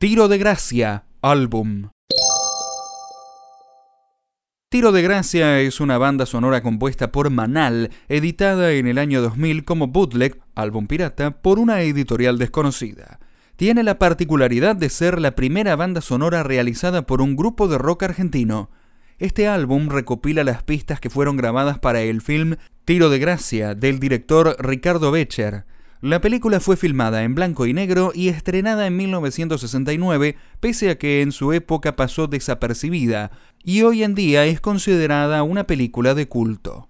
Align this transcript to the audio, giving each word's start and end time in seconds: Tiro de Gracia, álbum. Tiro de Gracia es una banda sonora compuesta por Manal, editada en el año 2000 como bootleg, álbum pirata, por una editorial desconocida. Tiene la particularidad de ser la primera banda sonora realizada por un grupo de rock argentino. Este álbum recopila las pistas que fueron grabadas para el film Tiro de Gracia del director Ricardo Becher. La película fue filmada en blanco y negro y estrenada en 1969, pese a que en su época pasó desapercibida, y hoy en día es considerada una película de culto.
Tiro 0.00 0.28
de 0.28 0.38
Gracia, 0.38 1.06
álbum. 1.22 1.88
Tiro 4.70 4.92
de 4.92 5.02
Gracia 5.02 5.58
es 5.58 5.80
una 5.80 5.98
banda 5.98 6.24
sonora 6.24 6.62
compuesta 6.62 7.10
por 7.10 7.30
Manal, 7.30 7.90
editada 8.08 8.70
en 8.70 8.86
el 8.86 8.96
año 8.98 9.20
2000 9.20 9.64
como 9.64 9.88
bootleg, 9.88 10.40
álbum 10.54 10.86
pirata, 10.86 11.42
por 11.42 11.58
una 11.58 11.80
editorial 11.80 12.38
desconocida. 12.38 13.18
Tiene 13.56 13.82
la 13.82 13.98
particularidad 13.98 14.76
de 14.76 14.88
ser 14.88 15.20
la 15.20 15.32
primera 15.32 15.74
banda 15.74 16.00
sonora 16.00 16.44
realizada 16.44 17.02
por 17.02 17.20
un 17.20 17.34
grupo 17.34 17.66
de 17.66 17.78
rock 17.78 18.04
argentino. 18.04 18.70
Este 19.18 19.48
álbum 19.48 19.88
recopila 19.88 20.44
las 20.44 20.62
pistas 20.62 21.00
que 21.00 21.10
fueron 21.10 21.36
grabadas 21.36 21.80
para 21.80 22.02
el 22.02 22.22
film 22.22 22.54
Tiro 22.84 23.10
de 23.10 23.18
Gracia 23.18 23.74
del 23.74 23.98
director 23.98 24.54
Ricardo 24.60 25.10
Becher. 25.10 25.64
La 26.00 26.20
película 26.20 26.60
fue 26.60 26.76
filmada 26.76 27.24
en 27.24 27.34
blanco 27.34 27.66
y 27.66 27.74
negro 27.74 28.12
y 28.14 28.28
estrenada 28.28 28.86
en 28.86 28.96
1969, 28.96 30.36
pese 30.60 30.90
a 30.90 30.98
que 30.98 31.22
en 31.22 31.32
su 31.32 31.52
época 31.52 31.96
pasó 31.96 32.28
desapercibida, 32.28 33.32
y 33.64 33.82
hoy 33.82 34.04
en 34.04 34.14
día 34.14 34.44
es 34.44 34.60
considerada 34.60 35.42
una 35.42 35.66
película 35.66 36.14
de 36.14 36.28
culto. 36.28 36.88